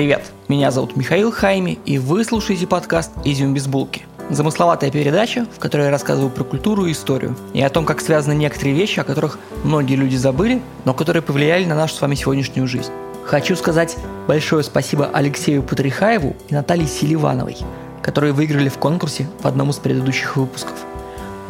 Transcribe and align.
Привет, 0.00 0.32
меня 0.48 0.70
зовут 0.70 0.96
Михаил 0.96 1.30
Хайми, 1.30 1.78
и 1.84 1.98
вы 1.98 2.24
слушаете 2.24 2.66
подкаст 2.66 3.12
«Изюм 3.22 3.52
без 3.52 3.66
булки». 3.66 4.06
Замысловатая 4.30 4.90
передача, 4.90 5.44
в 5.54 5.58
которой 5.58 5.84
я 5.84 5.90
рассказываю 5.90 6.30
про 6.30 6.42
культуру 6.42 6.86
и 6.86 6.92
историю, 6.92 7.36
и 7.52 7.60
о 7.60 7.68
том, 7.68 7.84
как 7.84 8.00
связаны 8.00 8.32
некоторые 8.32 8.74
вещи, 8.74 8.98
о 8.98 9.04
которых 9.04 9.38
многие 9.62 9.96
люди 9.96 10.16
забыли, 10.16 10.62
но 10.86 10.94
которые 10.94 11.20
повлияли 11.20 11.66
на 11.66 11.74
нашу 11.74 11.96
с 11.96 12.00
вами 12.00 12.14
сегодняшнюю 12.14 12.66
жизнь. 12.66 12.90
Хочу 13.26 13.54
сказать 13.56 13.98
большое 14.26 14.64
спасибо 14.64 15.10
Алексею 15.12 15.62
Патрихаеву 15.62 16.34
и 16.48 16.54
Наталье 16.54 16.86
Селивановой, 16.86 17.58
которые 18.00 18.32
выиграли 18.32 18.70
в 18.70 18.78
конкурсе 18.78 19.28
в 19.42 19.46
одном 19.46 19.68
из 19.68 19.76
предыдущих 19.76 20.34
выпусков. 20.34 20.78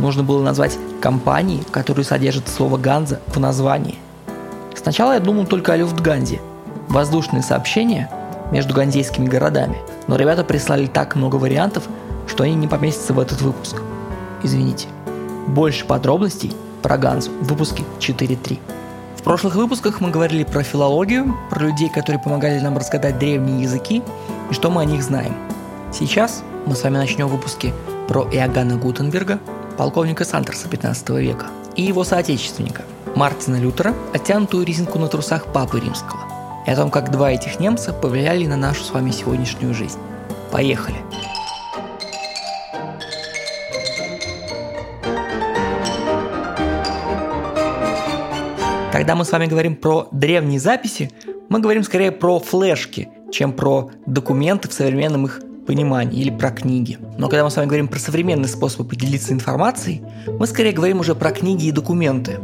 Нужно 0.01 0.25
было 0.25 0.43
назвать 0.43 0.77
компании, 1.01 1.63
которые 1.71 2.05
содержат 2.05 2.49
слово 2.49 2.79
«Ганза» 2.79 3.21
в 3.29 3.39
названии. 3.39 4.01
Сначала 4.75 5.13
я 5.13 5.21
думал 5.21 5.47
только 5.47 5.73
о 5.73 5.77
Люфтганзе. 5.77 6.41
Воздушные 6.89 7.45
сообщения 7.45 8.11
между 8.51 8.75
ганзейскими 8.75 9.27
городами, 9.27 9.79
но 10.07 10.17
ребята 10.17 10.45
прислали 10.45 10.87
так 10.87 11.17
много 11.17 11.37
вариантов, 11.37 11.85
что 12.27 12.45
они 12.45 12.55
не 12.55 12.69
поместятся 12.69 13.13
в 13.13 13.21
этот 13.21 13.41
выпуск. 13.41 13.83
Извините. 14.43 14.89
Больше 15.47 15.85
подробностей 15.85 16.55
про 16.83 16.97
Ганзу 16.97 17.31
в 17.41 17.49
выпуске 17.49 17.85
4.3. 17.99 18.59
В 19.17 19.23
прошлых 19.23 19.55
выпусках 19.55 20.01
мы 20.01 20.11
говорили 20.11 20.45
про 20.45 20.63
филологию, 20.63 21.37
про 21.51 21.61
людей, 21.61 21.91
которые 21.91 22.23
помогали 22.23 22.59
нам 22.61 22.79
разгадать 22.79 23.19
древние 23.19 23.63
языки 23.63 24.03
и 24.51 24.55
что 24.55 24.71
мы 24.71 24.81
о 24.81 24.85
них 24.85 25.03
знаем. 25.03 25.35
Сейчас 25.93 26.43
мы 26.67 26.75
с 26.75 26.83
вами 26.83 26.97
начнем 26.97 27.29
выпуски 27.29 27.75
про 28.09 28.27
Иоганна 28.33 28.77
Гутенберга, 28.77 29.39
полковника 29.77 30.25
Сандерса 30.25 30.69
15 30.69 31.11
века, 31.11 31.47
и 31.77 31.83
его 31.83 32.05
соотечественника 32.05 32.83
Мартина 33.15 33.57
Лютера, 33.57 33.95
оттянутую 34.15 34.65
резинку 34.65 34.99
на 34.99 35.09
трусах 35.09 35.47
Папы 35.53 35.81
Римского, 35.81 36.21
и 36.67 36.71
о 36.71 36.77
том, 36.77 36.91
как 36.91 37.11
два 37.11 37.33
этих 37.33 37.61
немца 37.61 37.93
повлияли 37.93 38.47
на 38.47 38.57
нашу 38.57 38.83
с 38.83 38.91
вами 38.91 39.11
сегодняшнюю 39.11 39.75
жизнь. 39.75 39.99
Поехали! 40.51 40.97
Когда 48.93 49.15
мы 49.15 49.25
с 49.25 49.33
вами 49.33 49.47
говорим 49.47 49.77
про 49.77 50.09
древние 50.11 50.61
записи, 50.61 51.11
мы 51.49 51.61
говорим 51.61 51.83
скорее 51.85 52.13
про 52.13 52.39
флешки, 52.39 53.09
чем 53.33 53.53
про 53.53 53.91
документы 54.05 54.69
в 54.69 54.73
современном 54.73 55.27
их 55.27 55.41
понимании 55.67 56.21
или 56.21 56.31
про 56.31 56.51
книги. 56.51 56.99
Но 57.17 57.29
когда 57.29 57.45
мы 57.45 57.51
с 57.51 57.57
вами 57.57 57.67
говорим 57.67 57.89
про 57.89 57.99
современный 57.99 58.49
способ 58.49 58.89
поделиться 58.89 59.33
информацией, 59.33 60.03
мы 60.27 60.47
скорее 60.47 60.73
говорим 60.73 61.01
уже 61.01 61.15
про 61.15 61.31
книги 61.31 61.67
и 61.67 61.73
документы. 61.73 62.41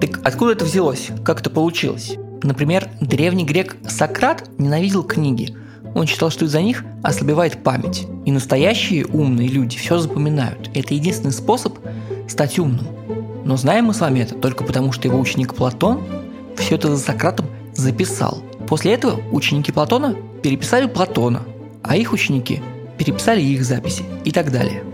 Так 0.00 0.20
откуда 0.22 0.52
это 0.52 0.64
взялось? 0.64 1.08
Как 1.24 1.40
это 1.40 1.50
получилось? 1.50 2.16
Например, 2.42 2.88
древний 3.00 3.44
грек 3.44 3.76
Сократ 3.88 4.48
ненавидел 4.58 5.02
книги. 5.02 5.54
Он 5.94 6.06
считал, 6.06 6.30
что 6.30 6.46
из-за 6.46 6.62
них 6.62 6.84
ослабевает 7.02 7.62
память. 7.62 8.06
И 8.24 8.32
настоящие 8.32 9.06
умные 9.06 9.48
люди 9.48 9.76
все 9.76 9.98
запоминают. 9.98 10.70
Это 10.74 10.94
единственный 10.94 11.32
способ 11.32 11.78
стать 12.28 12.58
умным. 12.58 12.86
Но 13.44 13.56
знаем 13.56 13.86
мы 13.86 13.94
с 13.94 14.00
вами 14.00 14.20
это 14.20 14.34
только 14.34 14.64
потому, 14.64 14.92
что 14.92 15.08
его 15.08 15.18
ученик 15.18 15.54
Платон 15.54 16.02
все 16.56 16.76
это 16.76 16.94
за 16.94 16.98
Сократом 16.98 17.46
записал. 17.74 18.42
После 18.68 18.92
этого 18.92 19.20
ученики 19.32 19.72
Платона 19.72 20.16
переписали 20.42 20.86
Платона, 20.86 21.42
а 21.82 21.96
их 21.96 22.12
ученики 22.12 22.60
переписали 22.96 23.42
их 23.42 23.64
записи 23.64 24.04
и 24.24 24.30
так 24.30 24.50
далее. 24.52 24.84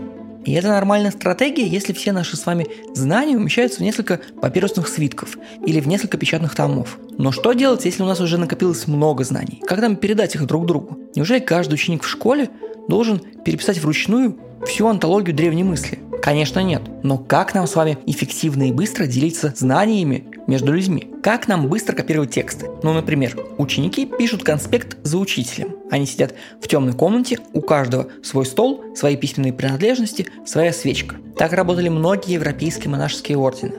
И 0.45 0.53
это 0.53 0.69
нормальная 0.69 1.11
стратегия, 1.11 1.67
если 1.67 1.93
все 1.93 2.11
наши 2.11 2.37
с 2.37 2.45
вами 2.45 2.67
знания 2.93 3.37
умещаются 3.37 3.79
в 3.79 3.83
несколько 3.83 4.19
папирусных 4.41 4.87
свитков 4.87 5.37
или 5.65 5.79
в 5.79 5.87
несколько 5.87 6.17
печатных 6.17 6.55
томов. 6.55 6.97
Но 7.17 7.31
что 7.31 7.53
делать, 7.53 7.85
если 7.85 8.03
у 8.03 8.05
нас 8.05 8.19
уже 8.19 8.37
накопилось 8.37 8.87
много 8.87 9.23
знаний? 9.23 9.61
Как 9.67 9.79
нам 9.79 9.95
передать 9.95 10.35
их 10.35 10.45
друг 10.45 10.65
другу? 10.65 10.97
Неужели 11.15 11.39
каждый 11.39 11.73
ученик 11.73 12.03
в 12.03 12.09
школе 12.09 12.49
должен 12.87 13.19
переписать 13.43 13.79
вручную 13.79 14.37
всю 14.65 14.87
антологию 14.87 15.35
древней 15.35 15.63
мысли? 15.63 15.99
Конечно 16.29 16.59
нет. 16.59 16.83
Но 17.01 17.17
как 17.17 17.55
нам 17.55 17.65
с 17.65 17.75
вами 17.75 17.97
эффективно 18.05 18.69
и 18.69 18.71
быстро 18.71 19.07
делиться 19.07 19.51
знаниями 19.55 20.25
между 20.45 20.71
людьми? 20.71 21.11
Как 21.23 21.47
нам 21.47 21.67
быстро 21.67 21.95
копировать 21.95 22.29
тексты? 22.29 22.67
Ну, 22.83 22.93
например, 22.93 23.35
ученики 23.57 24.05
пишут 24.05 24.43
конспект 24.43 24.97
за 25.01 25.17
учителем. 25.17 25.77
Они 25.89 26.05
сидят 26.05 26.35
в 26.61 26.67
темной 26.67 26.93
комнате, 26.93 27.39
у 27.53 27.61
каждого 27.61 28.09
свой 28.21 28.45
стол, 28.45 28.83
свои 28.95 29.17
письменные 29.17 29.53
принадлежности, 29.53 30.27
своя 30.45 30.71
свечка. 30.71 31.15
Так 31.35 31.53
работали 31.53 31.89
многие 31.89 32.33
европейские 32.33 32.91
монашеские 32.91 33.39
ордены. 33.39 33.73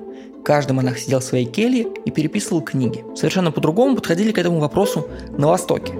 Каждый 0.44 0.72
монах 0.72 0.99
сидел 0.99 1.21
в 1.21 1.25
своей 1.25 1.47
келье 1.47 1.87
и 2.05 2.10
переписывал 2.10 2.62
книги. 2.62 3.05
Совершенно 3.15 3.53
по-другому 3.53 3.94
подходили 3.94 4.33
к 4.33 4.39
этому 4.39 4.59
вопросу 4.59 5.06
на 5.39 5.47
Востоке. 5.47 5.93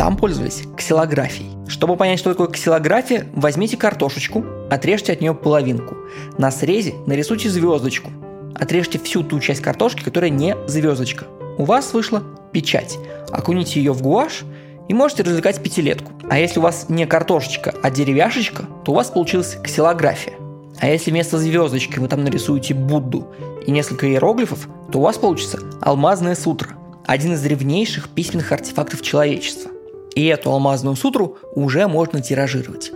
Там 0.00 0.16
пользовались 0.16 0.62
ксилографией. 0.78 1.50
Чтобы 1.68 1.94
понять, 1.94 2.18
что 2.18 2.30
такое 2.30 2.48
ксилография, 2.48 3.26
возьмите 3.34 3.76
картошечку, 3.76 4.42
отрежьте 4.70 5.12
от 5.12 5.20
нее 5.20 5.34
половинку. 5.34 5.94
На 6.38 6.50
срезе 6.50 6.94
нарисуйте 7.04 7.50
звездочку. 7.50 8.10
Отрежьте 8.54 8.98
всю 8.98 9.22
ту 9.22 9.38
часть 9.40 9.60
картошки, 9.60 10.02
которая 10.02 10.30
не 10.30 10.56
звездочка. 10.66 11.26
У 11.58 11.66
вас 11.66 11.92
вышла 11.92 12.22
печать. 12.50 12.96
Окуните 13.30 13.78
ее 13.78 13.92
в 13.92 14.00
гуашь 14.00 14.44
и 14.88 14.94
можете 14.94 15.22
развлекать 15.22 15.62
пятилетку. 15.62 16.12
А 16.30 16.38
если 16.38 16.60
у 16.60 16.62
вас 16.62 16.86
не 16.88 17.04
картошечка, 17.04 17.74
а 17.82 17.90
деревяшечка, 17.90 18.64
то 18.86 18.92
у 18.92 18.94
вас 18.94 19.08
получилась 19.08 19.58
ксилография. 19.62 20.32
А 20.78 20.88
если 20.88 21.10
вместо 21.10 21.36
звездочки 21.36 21.98
вы 21.98 22.08
там 22.08 22.24
нарисуете 22.24 22.72
Будду 22.72 23.26
и 23.66 23.70
несколько 23.70 24.06
иероглифов, 24.06 24.66
то 24.90 25.00
у 25.00 25.02
вас 25.02 25.18
получится 25.18 25.58
алмазная 25.82 26.36
сутра, 26.36 26.70
один 27.04 27.34
из 27.34 27.42
древнейших 27.42 28.08
письменных 28.08 28.50
артефактов 28.50 29.02
человечества. 29.02 29.70
И 30.20 30.26
эту 30.26 30.50
алмазную 30.50 30.96
сутру 30.96 31.38
уже 31.54 31.88
можно 31.88 32.20
тиражировать. 32.20 32.92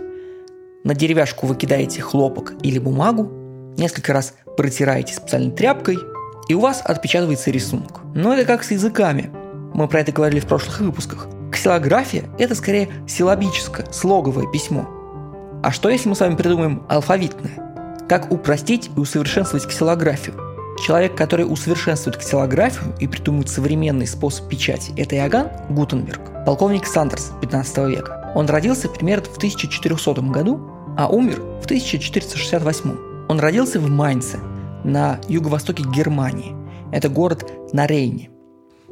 На 0.83 0.93
деревяшку 0.93 1.47
вы 1.47 1.55
кидаете 1.55 1.99
хлопок 1.99 2.53
или 2.61 2.77
бумагу, 2.77 3.31
несколько 3.79 4.13
раз 4.13 4.35
протираете 4.55 5.15
специальной 5.15 5.49
тряпкой, 5.49 5.97
и 6.49 6.53
у 6.53 6.59
вас 6.59 6.83
отпечатывается 6.85 7.49
рисунок. 7.49 8.01
Но 8.13 8.35
это 8.35 8.45
как 8.45 8.63
с 8.63 8.69
языками. 8.69 9.31
Мы 9.73 9.87
про 9.87 10.01
это 10.01 10.11
говорили 10.11 10.39
в 10.39 10.45
прошлых 10.45 10.79
выпусках. 10.81 11.27
Ксилография– 11.51 12.25
это 12.37 12.53
скорее 12.53 12.89
силабическое, 13.07 13.87
слоговое 13.91 14.45
письмо. 14.51 14.87
А 15.63 15.71
что 15.71 15.89
если 15.89 16.07
мы 16.07 16.13
с 16.13 16.19
вами 16.19 16.35
придумаем 16.35 16.83
алфавитное? 16.89 18.05
Как 18.07 18.31
упростить 18.31 18.91
и 18.95 18.99
усовершенствовать 18.99 19.65
ксилографию? 19.65 20.35
Человек, 20.85 21.15
который 21.15 21.51
усовершенствует 21.51 22.17
ксилографию 22.17 22.93
и 22.99 23.07
придумывает 23.07 23.49
современный 23.49 24.05
способ 24.05 24.47
печати, 24.47 24.93
это 24.95 25.15
Иоганн 25.15 25.49
Гутенберг, 25.71 26.34
полковник 26.45 26.85
Сандерс 26.85 27.31
15 27.41 27.77
века. 27.89 28.31
Он 28.35 28.47
родился 28.47 28.87
примерно 28.87 29.25
в 29.25 29.37
1400 29.37 30.21
году, 30.21 30.59
а 30.97 31.07
умер 31.07 31.41
в 31.61 31.65
1468. 31.65 33.27
Он 33.27 33.39
родился 33.39 33.79
в 33.79 33.89
Майнце, 33.89 34.39
на 34.83 35.19
юго-востоке 35.27 35.83
Германии. 35.83 36.55
Это 36.91 37.09
город 37.09 37.51
на 37.73 37.87
Рейне. 37.87 38.29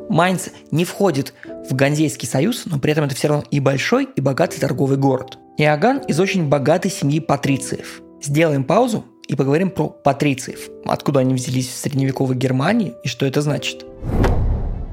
Майнц 0.10 0.50
не 0.72 0.86
входит 0.86 1.34
в 1.70 1.76
Ганзейский 1.76 2.28
союз, 2.28 2.64
но 2.66 2.80
при 2.80 2.92
этом 2.92 3.06
это 3.06 3.16
все 3.16 3.28
равно 3.28 3.46
и 3.52 3.60
большой, 3.60 4.10
и 4.16 4.22
богатый 4.22 4.60
торговый 4.60 4.98
город. 4.98 5.38
Иоганн 5.58 6.00
из 6.00 6.20
очень 6.20 6.50
богатой 6.50 6.90
семьи 6.90 7.20
патрициев. 7.20 8.02
Сделаем 8.22 8.64
паузу, 8.64 9.06
и 9.28 9.36
поговорим 9.36 9.70
про 9.70 9.88
патрициев, 9.88 10.70
откуда 10.86 11.22
они 11.22 11.34
взялись 11.34 11.70
в 11.70 11.78
средневековой 11.78 12.36
Германии 12.36 12.94
и 13.04 13.08
что 13.08 13.26
это 13.26 13.42
значит. 13.42 13.86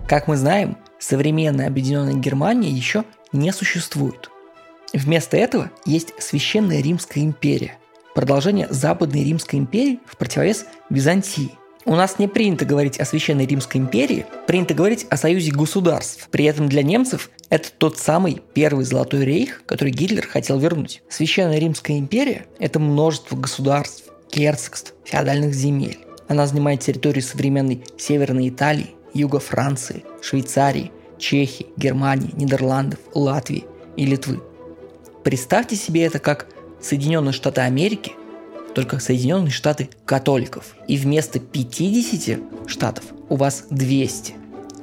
Как 0.07 0.29
мы 0.29 0.37
знаем, 0.37 0.77
современная 1.01 1.67
объединенная 1.67 2.15
Германия 2.15 2.71
еще 2.71 3.05
не 3.33 3.53
существует. 3.53 4.31
Вместо 4.93 5.37
этого 5.37 5.71
есть 5.85 6.13
Священная 6.19 6.81
Римская 6.81 7.25
империя, 7.25 7.79
продолжение 8.15 8.69
Западной 8.71 9.25
Римской 9.25 9.59
империи 9.59 10.01
в 10.07 10.17
противовес 10.17 10.67
Византии. 10.91 11.53
У 11.87 11.95
нас 11.95 12.19
не 12.19 12.29
принято 12.29 12.67
говорить 12.67 13.01
о 13.01 13.07
Священной 13.07 13.47
Римской 13.47 13.81
империи, 13.81 14.27
принято 14.47 14.75
говорить 14.75 15.07
о 15.09 15.17
союзе 15.17 15.51
государств. 15.51 16.29
При 16.31 16.45
этом 16.45 16.69
для 16.69 16.83
немцев 16.83 17.31
это 17.49 17.71
тот 17.73 17.99
самый 17.99 18.43
первый 18.53 18.85
Золотой 18.85 19.25
рейх, 19.25 19.63
который 19.65 19.91
Гитлер 19.91 20.27
хотел 20.27 20.59
вернуть. 20.59 21.03
Священная 21.09 21.59
Римская 21.59 21.99
империя– 21.99 22.47
это 22.59 22.79
множество 22.79 23.35
государств, 23.35 24.05
герцогств, 24.31 24.93
феодальных 25.05 25.55
земель. 25.55 25.99
Она 26.29 26.47
занимает 26.47 26.81
территорию 26.81 27.23
современной 27.23 27.83
Северной 27.97 28.51
Италии, 28.51 28.95
юга 29.15 29.39
Франции, 29.39 30.05
Швейцарии, 30.23 30.93
Чехии, 31.19 31.67
Германии, 31.77 32.35
Нидерландов, 32.35 32.99
Латвии 33.15 33.65
и 33.97 34.07
Литвы. 34.07 34.41
Представьте 35.23 35.77
себе 35.77 36.05
это 36.05 36.19
как 36.19 36.47
Соединенные 36.81 37.33
Штаты 37.33 37.61
Америки, 37.63 38.13
только 38.75 38.99
Соединенные 38.99 39.51
Штаты 39.51 39.91
католиков. 40.07 40.75
И 40.87 40.97
вместо 40.97 41.41
50 41.41 42.69
штатов 42.69 43.05
у 43.29 43.37
вас 43.37 43.65
200. 43.71 44.35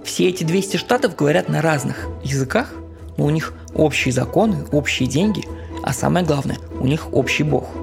Все 0.03 0.29
эти 0.29 0.43
200 0.43 0.77
штатов 0.77 1.15
говорят 1.15 1.49
на 1.49 1.61
разных 1.61 2.07
языках, 2.23 2.73
но 3.17 3.25
у 3.25 3.29
них 3.29 3.53
общие 3.73 4.13
законы, 4.13 4.65
общие 4.71 5.09
деньги, 5.09 5.43
а 5.83 5.93
самое 5.93 6.25
главное, 6.25 6.57
у 6.79 6.85
них 6.85 7.13
общий 7.13 7.43
бог– 7.43 7.67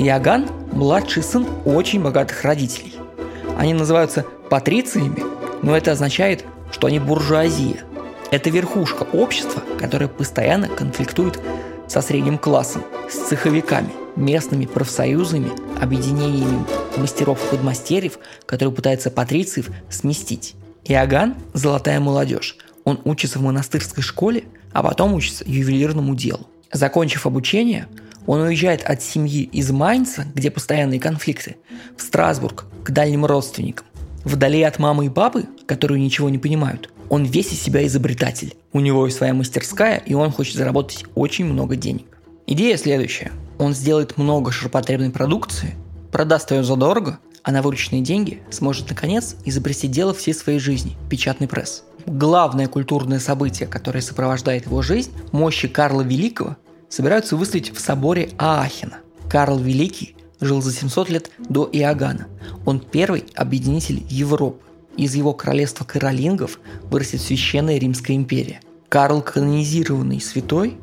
Иоганн– 0.00 0.46
младший 0.72 1.22
сын 1.22 1.46
очень 1.66 2.02
богатых 2.02 2.42
родителей. 2.42 2.94
Они 3.58 3.74
называются 3.74 4.24
патрициями, 4.48 5.22
но 5.62 5.76
это 5.76 5.92
означает, 5.92 6.44
что 6.72 6.86
они 6.86 6.98
буржуазия. 6.98 7.84
Это 8.30 8.50
верхушка 8.50 9.02
общества, 9.12 9.62
которая 9.78 10.08
постоянно 10.08 10.68
конфликтует 10.68 11.40
со 11.88 12.00
средним 12.00 12.38
классом, 12.38 12.84
с 13.10 13.28
цеховиками, 13.28 13.90
местными 14.14 14.66
профсоюзами, 14.66 15.50
объединениями 15.80 16.64
мастеров 16.96 17.44
и 17.44 17.56
подмастерьев, 17.56 18.18
которые 18.46 18.72
пытаются 18.72 19.10
патрициев 19.10 19.70
сместить. 19.88 20.54
Иоганн– 20.84 21.34
золотая 21.52 21.98
молодежь. 22.00 22.56
Он 22.84 23.00
учится 23.04 23.38
в 23.38 23.42
монастырской 23.42 24.02
школе, 24.02 24.44
а 24.72 24.82
потом 24.82 25.14
учится 25.14 25.44
ювелирному 25.46 26.14
делу. 26.14 26.46
Закончив 26.72 27.26
обучение, 27.26 27.88
он 28.26 28.40
уезжает 28.40 28.84
от 28.84 29.02
семьи 29.02 29.42
из 29.42 29.70
Майнца, 29.70 30.26
где 30.34 30.50
постоянные 30.50 31.00
конфликты, 31.00 31.56
в 31.96 32.02
Страсбург, 32.02 32.66
к 32.84 32.90
дальним 32.90 33.26
родственникам. 33.26 33.86
Вдали 34.24 34.62
от 34.62 34.78
мамы 34.78 35.06
и 35.06 35.08
папы, 35.08 35.44
которые 35.66 36.02
ничего 36.02 36.28
не 36.28 36.38
понимают, 36.38 36.90
он 37.08 37.24
весь 37.24 37.52
из 37.52 37.60
себя 37.60 37.86
изобретатель. 37.86 38.54
У 38.72 38.80
него 38.80 39.06
есть 39.06 39.18
своя 39.18 39.34
мастерская, 39.34 39.98
и 39.98 40.14
он 40.14 40.30
хочет 40.30 40.56
заработать 40.56 41.04
очень 41.14 41.44
много 41.44 41.76
денег. 41.76 42.06
Идея 42.46 42.76
следующая. 42.76 43.32
Он 43.58 43.74
сделает 43.74 44.16
много 44.16 44.52
ширпотребной 44.52 45.10
продукции, 45.10 45.74
продаст 46.12 46.50
ее 46.50 46.62
задорого, 46.62 47.18
а 47.42 47.52
на 47.52 47.62
вырученные 47.62 48.02
деньги 48.02 48.42
сможет 48.50 48.88
наконец 48.90 49.36
изобрести 49.44 49.88
дело 49.88 50.14
всей 50.14 50.34
своей 50.34 50.58
жизни– 50.58 50.96
печатный 51.10 51.48
пресс. 51.48 51.84
Главное 52.06 52.68
культурное 52.68 53.18
событие, 53.18 53.68
которое 53.68 54.00
сопровождает 54.00 54.66
его 54.66 54.82
жизнь– 54.82 55.12
мощи 55.32 55.68
Карла 55.68 56.02
Великого, 56.02 56.56
собираются 56.88 57.36
выставить 57.36 57.74
в 57.74 57.80
соборе 57.80 58.30
Аахена. 58.38 58.98
Карл 59.28 59.58
Великий 59.58 60.16
жил 60.40 60.62
за 60.62 60.72
700 60.72 61.10
лет 61.10 61.30
до 61.38 61.68
Иоганна. 61.72 62.28
Он 62.64 62.80
первый 62.80 63.24
объединитель 63.34 64.02
Европы. 64.08 64.60
Из 64.96 65.14
его 65.14 65.32
королевства 65.32 65.84
каролингов 65.84 66.58
вырастет 66.90 67.20
священная 67.20 67.78
Римская 67.78 68.16
империя. 68.16 68.60
Карл 68.88 69.22
канонизированный 69.22 70.20
святой, 70.20 70.76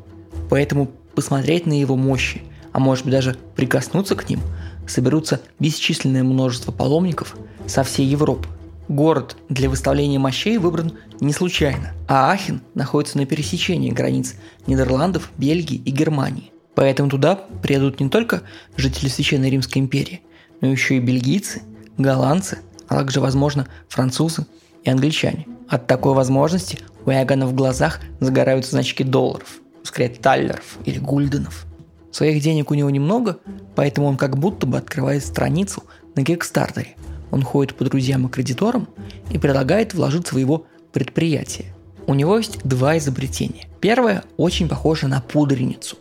поэтому 0.48 0.90
посмотреть 1.14 1.66
на 1.66 1.78
его 1.78 1.94
мощи, 1.96 2.42
а 2.72 2.78
может 2.78 3.04
быть 3.04 3.12
даже 3.12 3.36
прикоснуться 3.54 4.16
к 4.16 4.28
ним, 4.28 4.40
соберутся 4.86 5.40
бесчисленное 5.58 6.24
множество 6.24 6.72
паломников 6.72 7.36
со 7.66 7.82
всей 7.82 8.06
Европы. 8.06 8.48
Город 8.88 9.36
для 9.50 9.68
выставления 9.68 10.18
мощей 10.18 10.56
выбран 10.56 10.92
не 11.20 11.34
случайно, 11.34 11.92
а 12.08 12.32
Ахен 12.32 12.62
находится 12.74 13.18
на 13.18 13.26
пересечении 13.26 13.90
границ 13.90 14.36
Нидерландов, 14.66 15.30
Бельгии 15.36 15.82
и 15.84 15.90
Германии. 15.90 16.52
Поэтому 16.78 17.10
туда 17.10 17.34
приедут 17.34 17.98
не 17.98 18.08
только 18.08 18.42
жители 18.76 19.08
Священной 19.08 19.50
Римской 19.50 19.82
империи, 19.82 20.22
но 20.60 20.68
еще 20.68 20.96
и 20.96 21.00
бельгийцы, 21.00 21.62
голландцы, 21.96 22.58
а 22.86 22.94
также, 22.94 23.20
возможно, 23.20 23.66
французы 23.88 24.46
и 24.84 24.90
англичане. 24.90 25.48
От 25.68 25.88
такой 25.88 26.14
возможности 26.14 26.78
у 27.04 27.10
Иоганна 27.10 27.48
в 27.48 27.52
глазах 27.52 27.98
загорают 28.20 28.64
значки 28.64 29.02
долларов, 29.02 29.58
скорее 29.82 30.10
таллеров 30.10 30.78
или 30.84 31.00
гульденов. 31.00 31.66
Своих 32.12 32.40
денег 32.40 32.70
у 32.70 32.74
него 32.74 32.90
немного, 32.90 33.40
поэтому 33.74 34.06
он 34.06 34.16
как 34.16 34.38
будто 34.38 34.64
бы 34.64 34.78
открывает 34.78 35.24
страницу 35.24 35.82
на 36.14 36.24
Кикстартере– 36.24 36.94
он 37.32 37.42
ходит 37.42 37.74
по 37.74 37.84
друзьям 37.84 38.26
и 38.26 38.30
кредиторам 38.30 38.88
и 39.30 39.38
предлагает 39.38 39.94
вложиться 39.94 40.34
в 40.34 40.38
его 40.38 40.66
предприятие. 40.92 41.74
У 42.06 42.14
него 42.14 42.38
есть 42.38 42.60
два 42.64 42.96
изобретения. 42.98 43.66
Первое 43.80 44.22
очень 44.36 44.68
похоже 44.68 45.08
на 45.08 45.20
пудреницу. 45.20 45.98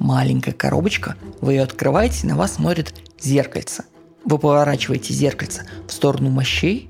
Маленькая 0.00 0.52
коробочка, 0.52 1.14
вы 1.40 1.52
ее 1.52 1.62
открываете, 1.62 2.26
на 2.26 2.36
вас 2.36 2.54
смотрит 2.54 2.92
зеркальце. 3.20 3.84
Вы 4.24 4.38
поворачиваете 4.38 5.14
зеркальце 5.14 5.64
в 5.86 5.92
сторону 5.92 6.30
мощей, 6.30 6.88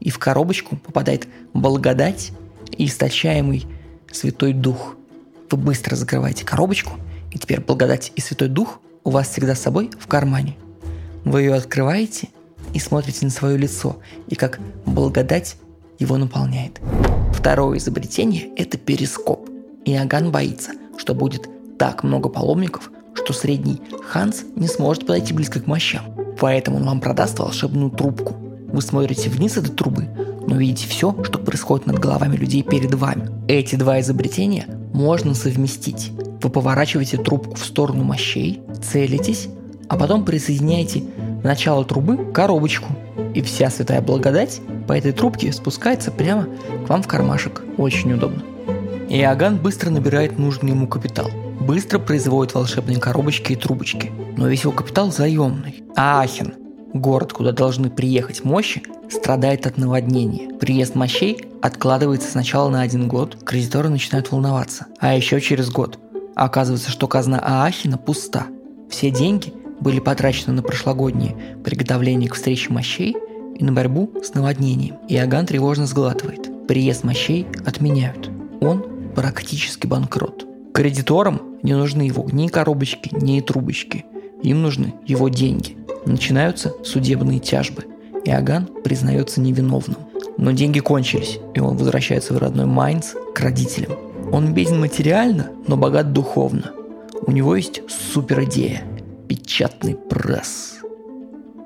и 0.00 0.10
в 0.10 0.18
коробочку 0.18 0.76
попадает 0.76 1.28
благодать 1.54 2.32
и 2.76 2.86
источаемый 2.86 3.66
Святой 4.10 4.54
Дух. 4.54 4.96
Вы 5.48 5.58
быстро 5.58 5.94
закрываете 5.94 6.44
коробочку, 6.44 6.94
и 7.30 7.38
теперь 7.38 7.60
благодать 7.60 8.10
и 8.16 8.20
Святой 8.20 8.48
Дух 8.48 8.80
у 9.04 9.10
вас 9.10 9.28
всегда 9.28 9.54
с 9.54 9.60
собой 9.60 9.90
в 10.00 10.08
кармане. 10.08 10.56
Вы 11.24 11.42
ее 11.42 11.54
открываете– 11.54 12.30
и 12.72 12.78
смотрите 12.78 13.24
на 13.24 13.30
свое 13.30 13.56
лицо, 13.56 13.98
и 14.28 14.34
как 14.34 14.60
благодать 14.86 15.56
его 15.98 16.16
наполняет. 16.16 16.80
Второе 17.32 17.78
изобретение– 17.78 18.50
это 18.56 18.78
перископ. 18.78 19.48
Иоганн 19.84 20.30
боится, 20.30 20.72
что 20.96 21.14
будет 21.14 21.48
так 21.80 22.04
много 22.04 22.28
паломников, 22.28 22.90
что 23.14 23.32
средний 23.32 23.80
Ханс 24.06 24.44
не 24.54 24.68
сможет 24.68 25.06
подойти 25.06 25.32
близко 25.32 25.60
к 25.60 25.66
мощам. 25.66 26.02
Поэтому 26.38 26.76
он 26.76 26.84
вам 26.84 27.00
продаст 27.00 27.38
волшебную 27.38 27.90
трубку. 27.90 28.34
Вы 28.70 28.82
смотрите 28.82 29.30
вниз 29.30 29.56
этой 29.56 29.70
трубы, 29.70 30.06
но 30.46 30.56
видите 30.56 30.86
все, 30.86 31.16
что 31.24 31.38
происходит 31.38 31.86
над 31.86 31.98
головами 31.98 32.36
людей 32.36 32.62
перед 32.62 32.92
вами. 32.92 33.30
Эти 33.48 33.76
два 33.76 33.98
изобретения 34.00 34.66
можно 34.92 35.34
совместить. 35.34 36.12
Вы 36.42 36.50
поворачиваете 36.50 37.16
трубку 37.16 37.54
в 37.54 37.64
сторону 37.64 38.04
мощей, 38.04 38.60
целитесь, 38.82 39.48
а 39.88 39.96
потом 39.96 40.26
присоединяете 40.26 41.02
начало 41.42 41.86
трубы 41.86 42.30
коробочку. 42.30 42.92
И 43.34 43.40
вся 43.40 43.70
святая 43.70 44.02
благодать 44.02 44.60
по 44.86 44.92
этой 44.92 45.12
трубке 45.12 45.50
спускается 45.50 46.10
прямо 46.10 46.46
к 46.84 46.90
вам 46.90 47.02
в 47.02 47.08
кармашек. 47.08 47.62
Очень 47.78 48.12
удобно. 48.12 48.42
Иоганн 49.08 49.56
быстро 49.56 49.88
набирает 49.88 50.38
нужный 50.38 50.72
ему 50.72 50.86
капитал. 50.86 51.30
Быстро 51.70 52.00
производит 52.00 52.52
волшебные 52.52 52.98
коробочки 52.98 53.52
и 53.52 53.54
трубочки. 53.54 54.10
Но 54.36 54.48
весь 54.48 54.64
его 54.64 54.72
капитал 54.72 55.12
заемный. 55.12 55.84
А 55.94 56.20
Ахен, 56.20 56.54
город, 56.92 57.32
куда 57.32 57.52
должны 57.52 57.90
приехать 57.90 58.42
мощи, 58.42 58.82
страдает 59.08 59.68
от 59.68 59.78
наводнения. 59.78 60.52
Приезд 60.58 60.96
мощей 60.96 61.44
откладывается 61.62 62.28
сначала 62.28 62.70
на 62.70 62.80
один 62.80 63.06
год, 63.06 63.38
кредиторы 63.44 63.88
начинают 63.88 64.32
волноваться. 64.32 64.86
А 64.98 65.14
еще 65.14 65.40
через 65.40 65.70
год 65.70 66.00
оказывается, 66.34 66.90
что 66.90 67.06
казна 67.06 67.38
Аахина 67.38 67.98
пуста. 67.98 68.48
Все 68.90 69.12
деньги 69.12 69.54
были 69.78 70.00
потрачены 70.00 70.54
на 70.54 70.64
прошлогодние 70.64 71.36
приготовления 71.62 72.28
к 72.28 72.34
встрече 72.34 72.72
мощей 72.72 73.16
и 73.54 73.62
на 73.62 73.70
борьбу 73.70 74.12
с 74.24 74.34
наводнением. 74.34 74.96
Иоганн 75.08 75.46
тревожно 75.46 75.86
сглатывает. 75.86 76.66
Приезд 76.66 77.04
мощей 77.04 77.46
отменяют. 77.64 78.28
Он 78.60 79.12
практически 79.14 79.86
банкрот. 79.86 80.49
Кредиторам 80.74 81.58
не 81.62 81.74
нужны 81.74 82.02
его 82.02 82.26
ни 82.30 82.48
коробочки, 82.48 83.10
ни 83.14 83.40
трубочки. 83.40 84.04
Им 84.42 84.62
нужны 84.62 84.94
его 85.06 85.28
деньги. 85.28 85.76
Начинаются 86.06 86.72
судебные 86.84 87.38
тяжбы. 87.38 87.84
Иоганн 88.24 88.66
признается 88.82 89.40
невиновным. 89.40 89.98
Но 90.38 90.52
деньги 90.52 90.80
кончились, 90.80 91.38
и 91.54 91.60
он 91.60 91.76
возвращается 91.76 92.32
в 92.32 92.38
родной 92.38 92.66
Майнц 92.66 93.14
к 93.34 93.40
родителям. 93.40 93.92
Он 94.32 94.54
беден 94.54 94.80
материально, 94.80 95.50
но 95.66 95.76
богат 95.76 96.12
духовно. 96.12 96.72
У 97.26 97.32
него 97.32 97.56
есть 97.56 97.82
супер 97.88 98.44
идея– 98.44 98.82
Печатный 99.30 99.94
пресс. 99.94 100.80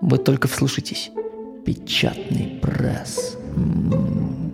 Вы 0.02 0.18
только 0.18 0.48
вслушайтесь. 0.48 1.10
Печатный 1.64 2.60
пресс. 2.60 3.38
М-м-м. 3.56 4.52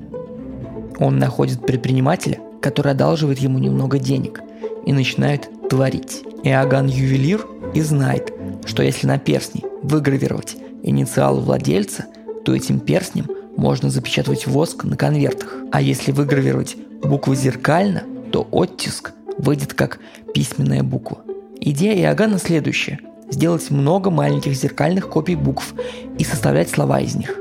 Он 1.00 1.18
находит 1.18 1.66
предпринимателя, 1.66 2.38
который 2.60 2.92
одалживает 2.92 3.38
ему 3.38 3.58
немного 3.58 3.98
денег 3.98 4.40
и 4.86 4.92
начинает 4.92 5.48
творить. 5.68 6.22
Иоганн 6.42 6.86
ювелир 6.86 7.46
и 7.74 7.80
знает, 7.80 8.32
что 8.64 8.82
если 8.82 9.06
на 9.06 9.18
перстне 9.18 9.62
выгравировать 9.82 10.56
инициалы 10.82 11.40
владельца, 11.40 12.06
то 12.44 12.54
этим 12.54 12.80
перстнем 12.80 13.26
можно 13.56 13.90
запечатывать 13.90 14.46
воск 14.46 14.84
на 14.84 14.96
конвертах. 14.96 15.56
А 15.72 15.80
если 15.80 16.12
выгравировать 16.12 16.76
буквы 17.02 17.36
зеркально, 17.36 18.02
то 18.32 18.46
оттиск 18.50 19.12
выйдет 19.38 19.74
как 19.74 19.98
письменная 20.34 20.82
буква. 20.82 21.18
Идея 21.60 21.96
Иоганна 21.96 22.38
следующая– 22.38 23.00
сделать 23.30 23.70
много 23.70 24.10
маленьких 24.10 24.54
зеркальных 24.54 25.08
копий 25.08 25.36
букв 25.36 25.74
и 26.18 26.24
составлять 26.24 26.70
слова 26.70 27.00
из 27.00 27.14
них. 27.14 27.38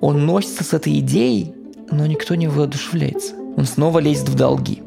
Он 0.00 0.26
носится 0.26 0.64
с 0.64 0.72
этой 0.74 0.98
идеей, 0.98 1.54
но 1.90 2.06
никто 2.06 2.34
не 2.34 2.48
воодушевляется. 2.48 3.34
Он 3.56 3.64
снова 3.64 3.98
лезет 3.98 4.28
в 4.28 4.34
долги. 4.34 4.82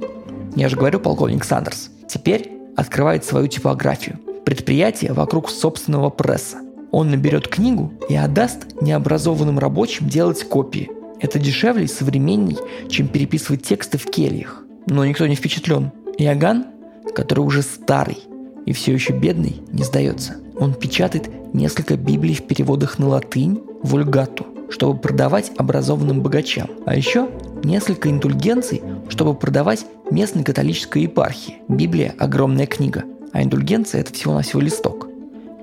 Я 0.55 0.69
же 0.69 0.77
говорю, 0.77 0.99
полковник 0.99 1.43
Сандерс. 1.43 1.89
Теперь 2.07 2.51
открывает 2.75 3.25
свою 3.25 3.47
типографию. 3.47 4.19
Предприятие 4.45 5.13
вокруг 5.13 5.49
собственного 5.49 6.09
пресса. 6.09 6.57
Он 6.91 7.11
наберет 7.11 7.47
книгу 7.47 7.93
и 8.09 8.15
отдаст 8.15 8.81
необразованным 8.81 9.59
рабочим 9.59 10.07
делать 10.07 10.47
копии. 10.47 10.89
Это 11.19 11.37
дешевле 11.37 11.85
и 11.85 11.87
современней, 11.87 12.57
чем 12.89 13.07
переписывать 13.07 13.63
тексты 13.63 13.97
в 13.97 14.05
кельях. 14.05 14.63
Но 14.87 15.05
никто 15.05 15.27
не 15.27 15.35
впечатлен. 15.35 15.91
Иоганн, 16.17 16.65
который 17.13 17.41
уже 17.41 17.61
старый, 17.61 18.17
и 18.65 18.73
все 18.73 18.93
еще 18.93 19.13
бедный 19.13 19.61
не 19.71 19.83
сдается. 19.83 20.37
Он 20.57 20.73
печатает 20.73 21.29
несколько 21.53 21.95
Библий 21.95 22.35
в 22.35 22.43
переводах 22.43 22.99
на 22.99 23.07
латынь, 23.07 23.61
вульгату, 23.83 24.45
чтобы 24.69 24.99
продавать 24.99 25.51
образованным 25.57 26.21
богачам, 26.21 26.69
а 26.85 26.95
еще 26.95 27.29
несколько 27.63 28.09
индульгенций, 28.09 28.81
чтобы 29.09 29.33
продавать 29.33 29.85
местной 30.11 30.43
католической 30.43 31.03
епархии. 31.03 31.57
Библия– 31.67 32.15
огромная 32.19 32.65
книга, 32.65 33.03
а 33.31 33.43
индульгенция– 33.43 34.01
это 34.01 34.13
всего-навсего 34.13 34.61
листок. 34.61 35.07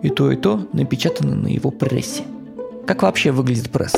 И 0.03 0.11
то, 0.11 0.31
и 0.31 0.37
то 0.37 0.67
напечатано 0.73 1.35
на 1.35 1.49
его 1.49 1.71
прессе. 1.71 2.25
Как 2.87 3.03
вообще 3.03 3.33
выглядит 3.33 3.71
пресс? 3.71 3.95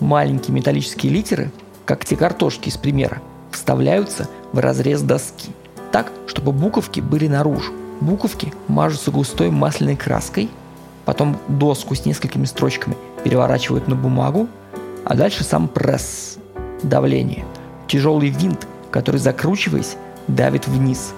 Маленькие 0.00 0.54
металлические 0.54 1.12
литеры, 1.12 1.50
как 1.84 2.04
те 2.04 2.16
картошки 2.16 2.68
из 2.68 2.76
примера, 2.76 3.22
вставляются 3.50 4.28
в 4.52 4.58
разрез 4.58 5.02
доски, 5.02 5.50
так, 5.92 6.12
чтобы 6.26 6.52
буковки 6.52 7.00
были 7.00 7.26
наружу. 7.26 7.72
Буковки 8.00 8.52
мажутся 8.68 9.10
густой 9.10 9.50
масляной 9.50 9.96
краской, 9.96 10.48
потом 11.04 11.36
доску 11.48 11.94
с 11.94 12.04
несколькими 12.04 12.44
строчками 12.44 12.96
переворачивают 13.24 13.88
на 13.88 13.96
бумагу, 13.96 14.48
а 15.04 15.14
дальше 15.14 15.44
сам 15.44 15.68
пресс, 15.68 16.38
давление, 16.82 17.44
тяжелый 17.88 18.28
винт, 18.28 18.66
который, 18.90 19.18
закручиваясь, 19.18 19.96
давит 20.28 20.66
вниз, 20.66 21.12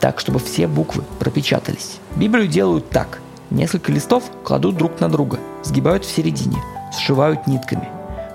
так, 0.00 0.20
чтобы 0.20 0.38
все 0.38 0.66
буквы 0.66 1.02
пропечатались. 1.18 1.98
Библию 2.16 2.48
делают 2.48 2.90
так. 2.90 3.20
Несколько 3.50 3.92
листов 3.92 4.24
кладут 4.44 4.76
друг 4.76 5.00
на 5.00 5.08
друга, 5.08 5.38
сгибают 5.62 6.04
в 6.04 6.14
середине, 6.14 6.58
сшивают 6.92 7.46
нитками. 7.46 7.88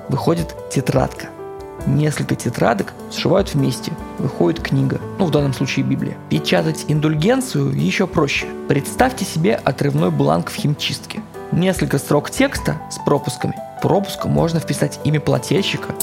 Выходит 0.09 0.55
тетрадка– 0.71 1.27
несколько 1.85 2.35
тетрадок 2.35 2.93
сшивают 3.11 3.53
вместе. 3.53 3.91
Выходит 4.17 4.61
книга, 4.61 4.99
ну 5.19 5.25
в 5.25 5.31
данном 5.31 5.53
случае 5.53 5.85
Библия. 5.85 6.17
Печатать 6.29 6.85
индульгенцию 6.87 7.71
еще 7.71 8.07
проще. 8.07 8.47
Представьте 8.67 9.25
себе 9.25 9.55
отрывной 9.55 10.11
бланк 10.11 10.49
в 10.49 10.55
химчистке. 10.55 11.21
Несколько 11.51 11.97
строк 11.97 12.29
текста 12.29 12.81
с 12.89 12.97
пропусками. 13.03 13.55
Пропуск 13.81 14.25
можно 14.25 14.59
вписать 14.59 14.99
имя 15.03 15.19
плательщика. 15.19 15.93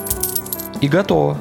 И 0.80 0.88
готово. 0.88 1.36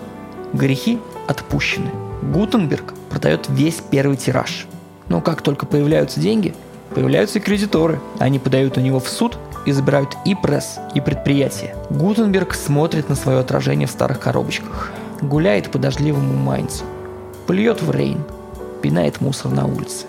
Грехи 0.53 1.00
отпущены. 1.27 1.91
Гутенберг 2.34 2.94
продает 3.10 3.48
весь 3.50 3.82
первый 3.91 4.17
тираж. 4.17 4.67
Но 5.10 5.22
как 5.22 5.41
только 5.41 5.65
появляются 5.65 6.20
деньги, 6.20 6.53
появляются 6.94 7.39
и 7.39 7.41
кредиторы. 7.41 8.00
Они 8.20 8.39
подают 8.39 8.75
на 8.75 8.82
него 8.82 9.00
в 9.00 9.08
суд 9.08 9.38
и 9.65 9.72
забирают 9.72 10.17
и 10.25 10.34
пресс, 10.34 10.79
и 10.96 11.01
предприятие. 11.01 11.75
Гутенберг 11.89 12.53
смотрит 12.53 13.10
на 13.10 13.15
свое 13.15 13.39
отражение 13.39 13.88
в 13.88 13.91
старых 13.91 14.20
коробочках, 14.20 14.91
гуляет 15.22 15.72
по 15.72 15.77
дождливому 15.77 16.34
Майнцу, 16.34 16.86
плюет 17.46 17.82
в 17.82 17.91
Рейн, 17.91 18.24
пинает 18.82 19.22
мусор 19.22 19.51
на 19.51 19.65
улице. 19.65 20.06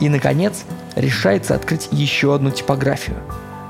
И, 0.00 0.08
наконец, 0.08 0.64
решается 0.96 1.54
открыть 1.54 1.88
еще 1.92 2.34
одну 2.34 2.50
типографию. 2.50 3.16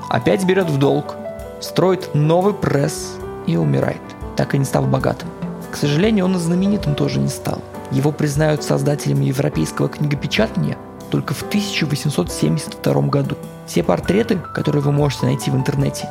Опять 0.09 0.45
берет 0.45 0.69
в 0.69 0.77
долг, 0.77 1.15
строит 1.59 2.15
новый 2.15 2.53
пресс 2.53 3.17
и 3.45 3.57
умирает, 3.57 4.01
так 4.35 4.55
и 4.55 4.57
не 4.57 4.65
став 4.65 4.87
богатым. 4.89 5.29
К 5.71 5.77
сожалению, 5.77 6.25
он 6.25 6.35
и 6.35 6.39
знаменитым 6.39 6.95
тоже 6.95 7.19
не 7.19 7.27
стал. 7.27 7.61
Его 7.91 8.11
признают 8.11 8.63
создателем 8.63 9.21
европейского 9.21 9.89
книгопечатания 9.89 10.77
только 11.11 11.33
в 11.33 11.43
1872 11.43 13.01
году. 13.03 13.35
Все 13.67 13.83
портреты, 13.83 14.37
которые 14.53 14.81
вы 14.81 14.91
можете 14.91 15.25
найти 15.25 15.51
в 15.51 15.55
интернете, 15.55 16.09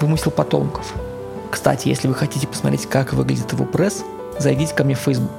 вымысел 0.00 0.30
потомков. 0.30 0.94
Кстати, 1.50 1.88
если 1.88 2.08
вы 2.08 2.14
хотите 2.14 2.46
посмотреть, 2.46 2.86
как 2.86 3.12
выглядит 3.12 3.52
его 3.52 3.64
пресс, 3.64 4.02
зайдите 4.38 4.74
ко 4.74 4.84
мне 4.84 4.94
в 4.94 5.00
Facebook. 5.00 5.30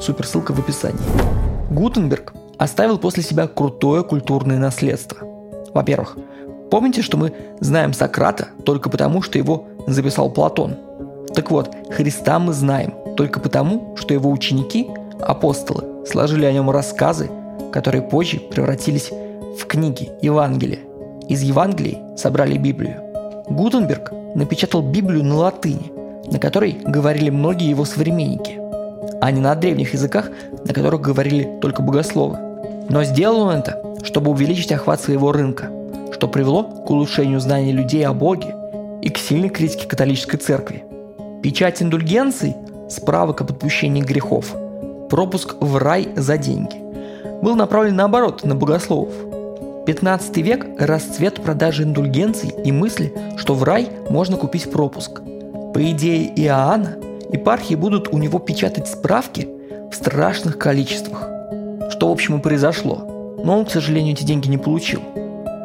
Супер 0.00 0.26
ссылка 0.26 0.52
в 0.52 0.58
описании. 0.58 0.98
Гутенберг 1.70 2.32
оставил 2.56 2.98
после 2.98 3.22
себя 3.22 3.46
крутое 3.46 4.02
культурное 4.02 4.58
наследство. 4.58 5.18
Во-первых, 5.74 6.16
помните, 6.70 7.02
что 7.02 7.16
мы 7.16 7.32
знаем 7.60 7.92
Сократа 7.92 8.48
только 8.64 8.88
потому, 8.88 9.22
что 9.22 9.38
его 9.38 9.66
записал 9.86 10.30
Платон? 10.30 10.76
Так 11.38 11.52
вот, 11.52 11.70
Христа 11.90 12.40
мы 12.40 12.52
знаем 12.52 12.92
только 13.16 13.38
потому, 13.38 13.96
что 13.96 14.12
его 14.12 14.28
ученики, 14.28 14.88
апостолы, 15.20 16.04
сложили 16.04 16.44
о 16.44 16.52
нем 16.52 16.68
рассказы 16.68 17.30
которые 17.72 18.02
позже 18.02 18.40
превратились 18.40 19.10
в 19.10 19.66
книги 19.66 20.10
Евангелия. 20.22 20.80
Из 21.28 21.42
Евангелий 21.42 21.98
собрали 22.16 22.56
Библию. 22.56 23.02
Гутенберг 23.48 24.12
напечатал 24.34 24.82
Библию 24.82 25.24
на 25.24 25.36
латыни, 25.36 25.92
на 26.30 26.38
которой 26.38 26.72
говорили 26.84 27.30
многие 27.30 27.68
его 27.68 27.84
современники, 27.84 28.58
а 29.20 29.30
не 29.30 29.40
на 29.40 29.54
древних 29.54 29.94
языках, 29.94 30.30
на 30.64 30.72
которых 30.72 31.00
говорили 31.00 31.58
только 31.60 31.82
богословы. 31.82 32.38
Но 32.88 33.04
сделал 33.04 33.42
он 33.42 33.56
это, 33.56 33.82
чтобы 34.02 34.30
увеличить 34.30 34.72
охват 34.72 35.00
своего 35.00 35.32
рынка, 35.32 35.70
что 36.12 36.28
привело 36.28 36.64
к 36.64 36.90
улучшению 36.90 37.40
знаний 37.40 37.72
людей 37.72 38.06
о 38.06 38.14
Боге 38.14 38.54
и 39.02 39.10
к 39.10 39.18
сильной 39.18 39.50
критике 39.50 39.86
католической 39.86 40.38
церкви. 40.38 40.84
Печать 41.42 41.82
индульгенций, 41.82 42.54
справок 42.88 43.40
об 43.40 43.50
отпущении 43.50 44.02
грехов, 44.02 44.54
пропуск 45.08 45.56
в 45.60 45.76
рай 45.76 46.08
за 46.16 46.36
деньги 46.36 46.88
был 47.42 47.54
направлен 47.54 47.96
наоборот, 47.96 48.44
на 48.44 48.54
богословов. 48.54 49.12
15 49.86 50.36
век– 50.38 50.66
расцвет 50.78 51.42
продажи 51.42 51.84
индульгенций 51.84 52.52
и 52.64 52.72
мысли, 52.72 53.12
что 53.36 53.54
в 53.54 53.62
рай 53.62 53.88
можно 54.10 54.36
купить 54.36 54.70
пропуск. 54.70 55.20
По 55.72 55.90
идее 55.90 56.30
Иоанна, 56.42 56.96
епархии 57.32 57.74
будут 57.74 58.12
у 58.12 58.18
него 58.18 58.38
печатать 58.38 58.88
справки 58.88 59.48
в 59.90 59.94
страшных 59.94 60.58
количествах. 60.58 61.28
Что, 61.90 62.08
в 62.08 62.12
общем, 62.12 62.38
и 62.38 62.42
произошло. 62.42 63.36
Но 63.42 63.58
он, 63.58 63.64
к 63.64 63.70
сожалению, 63.70 64.12
эти 64.12 64.24
деньги 64.24 64.48
не 64.48 64.58
получил. 64.58 65.00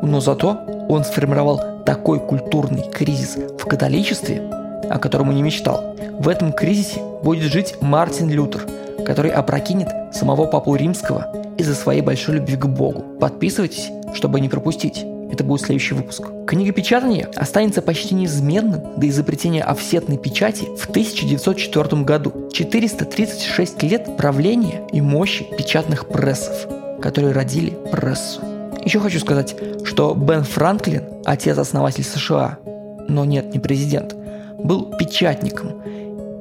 Но 0.01 0.21
зато 0.21 0.59
он 0.87 1.03
сформировал 1.03 1.59
такой 1.85 2.19
культурный 2.19 2.89
кризис 2.89 3.35
в 3.35 3.65
католичестве, 3.65 4.41
о 4.89 4.99
котором 4.99 5.33
не 5.33 5.41
мечтал. 5.41 5.95
В 6.19 6.27
этом 6.27 6.53
кризисе 6.53 7.01
будет 7.23 7.51
жить 7.51 7.75
Мартин 7.81 8.29
Лютер, 8.29 8.65
который 9.05 9.31
опрокинет 9.31 9.89
самого 10.13 10.45
Папу 10.45 10.75
Римского 10.75 11.27
из-за 11.57 11.75
своей 11.75 12.01
большой 12.01 12.35
любви 12.35 12.55
к 12.55 12.65
Богу. 12.65 13.03
Подписывайтесь, 13.19 13.89
чтобы 14.13 14.39
не 14.39 14.49
пропустить. 14.49 15.05
Это 15.31 15.43
будет 15.43 15.61
следующий 15.61 15.95
выпуск. 15.95 16.27
Книгопечатание 16.45 17.25
останется 17.35 17.81
почти 17.81 18.13
неизменным 18.13 18.81
до 18.97 19.09
изобретения 19.09 19.63
офсетной 19.63 20.17
печати 20.17 20.65
в 20.77 20.87
1904 20.87 22.03
году. 22.03 22.49
436 22.53 23.81
лет 23.81 24.15
правления 24.15 24.81
и 24.91 25.01
мощи 25.01 25.47
печатных 25.57 26.07
прессов, 26.07 26.67
которые 27.01 27.33
родили 27.33 27.75
прессу. 27.91 28.41
Еще 28.85 28.99
хочу 28.99 29.19
сказать, 29.19 29.55
что 29.85 30.13
Бен 30.13 30.43
Франклин, 30.43 31.03
отец-основатель 31.25 32.03
США, 32.03 32.59
но 33.07 33.25
нет, 33.25 33.53
не 33.53 33.59
президент, 33.59 34.15
был 34.63 34.86
печатником 34.98 35.82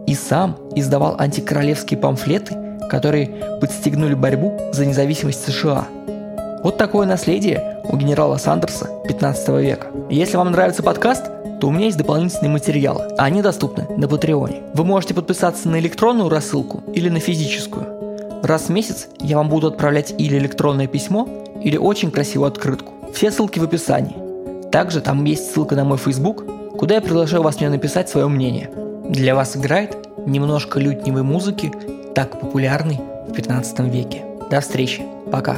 и 0.07 0.15
сам 0.15 0.57
издавал 0.75 1.17
антикоролевские 1.19 1.99
памфлеты 1.99 2.57
которые 2.93 3.29
подстегнули 3.59 4.13
борьбу 4.13 4.53
за 4.71 4.85
независимость 4.85 5.51
США. 5.51 5.87
Вот 6.63 6.77
такое 6.77 7.07
наследие 7.07 7.81
у 7.85 7.97
генерала 7.97 8.37
Сандерса 8.37 8.91
15 9.09 9.49
века. 9.61 9.87
Если 10.11 10.37
вам 10.37 10.53
нравится 10.53 10.83
подкаст, 10.83 11.25
то 11.59 11.69
у 11.69 11.71
меня 11.71 11.87
есть 11.87 11.97
дополнительные 11.97 12.51
материалы, 12.51 13.09
они 13.17 13.41
доступны 13.41 13.87
на 13.97 14.09
Патреоне. 14.09 14.61
Вы 14.75 14.85
можете 14.85 15.15
подписаться 15.15 15.71
на 15.71 15.79
электронную 15.79 16.29
рассылку 16.29 16.83
или 16.93 17.09
на 17.09 17.19
физическую. 17.19 17.87
Раз 18.43 18.65
в 18.65 18.69
месяц 18.69 19.09
я 19.21 19.39
вам 19.39 19.49
буду 19.49 19.69
отправлять 19.69 20.15
или 20.19 20.37
электронное 20.37 20.87
письмо, 20.87 21.27
или 21.63 21.79
очень 21.79 22.11
красивую 22.11 22.49
открытку. 22.49 22.93
Все 23.15 23.31
ссылки 23.31 23.59
в 23.59 23.65
описании. 23.65 24.71
Также 24.71 25.01
там 25.01 25.25
есть 25.25 25.51
ссылка 25.51 25.77
на 25.77 25.85
мой 25.85 25.97
Facebook, 25.97 26.45
куда 26.79 26.97
я 26.97 27.01
приглашаю 27.01 27.43
вас 27.43 27.61
мне 27.61 27.69
написать 27.69 28.09
свое 28.09 28.29
мнение. 28.29 28.71
Для 29.09 29.35
вас 29.35 29.57
играет 29.57 29.97
немножко 30.27 30.79
лютневой 30.81 31.23
музыки 31.23 31.73
так 32.15 32.41
популярный 32.41 33.01
в 33.29 33.33
15 33.33 33.81
веке. 33.93 34.25
До 34.51 34.61
встречи. 34.61 35.03
Пока. 35.31 35.57